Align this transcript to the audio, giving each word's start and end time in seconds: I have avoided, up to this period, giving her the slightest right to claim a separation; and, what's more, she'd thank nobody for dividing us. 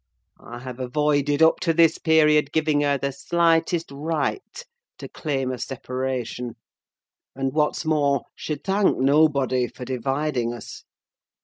I 0.39 0.57
have 0.61 0.79
avoided, 0.79 1.43
up 1.43 1.59
to 1.59 1.75
this 1.75 1.99
period, 1.99 2.51
giving 2.51 2.81
her 2.81 2.97
the 2.97 3.11
slightest 3.11 3.91
right 3.91 4.65
to 4.97 5.07
claim 5.07 5.51
a 5.51 5.59
separation; 5.59 6.55
and, 7.35 7.53
what's 7.53 7.85
more, 7.85 8.23
she'd 8.33 8.63
thank 8.63 8.97
nobody 8.97 9.67
for 9.67 9.85
dividing 9.85 10.55
us. 10.55 10.85